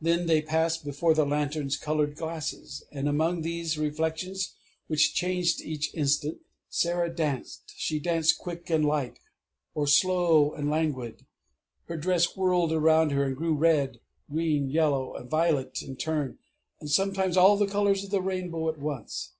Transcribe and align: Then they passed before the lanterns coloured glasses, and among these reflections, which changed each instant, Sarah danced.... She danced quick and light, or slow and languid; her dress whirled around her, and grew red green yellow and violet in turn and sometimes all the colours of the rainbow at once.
Then 0.00 0.26
they 0.26 0.40
passed 0.40 0.84
before 0.84 1.14
the 1.14 1.26
lanterns 1.26 1.76
coloured 1.76 2.14
glasses, 2.14 2.84
and 2.92 3.08
among 3.08 3.42
these 3.42 3.76
reflections, 3.76 4.54
which 4.86 5.14
changed 5.14 5.60
each 5.62 5.92
instant, 5.96 6.38
Sarah 6.68 7.12
danced.... 7.12 7.72
She 7.76 7.98
danced 7.98 8.38
quick 8.38 8.70
and 8.70 8.84
light, 8.84 9.18
or 9.74 9.88
slow 9.88 10.52
and 10.54 10.70
languid; 10.70 11.26
her 11.86 11.96
dress 11.96 12.36
whirled 12.36 12.72
around 12.72 13.10
her, 13.10 13.24
and 13.24 13.36
grew 13.36 13.56
red 13.56 13.98
green 14.30 14.68
yellow 14.70 15.12
and 15.16 15.28
violet 15.28 15.82
in 15.82 15.96
turn 15.96 16.38
and 16.78 16.88
sometimes 16.88 17.36
all 17.36 17.56
the 17.56 17.66
colours 17.66 18.04
of 18.04 18.10
the 18.12 18.22
rainbow 18.22 18.68
at 18.68 18.78
once. 18.78 19.32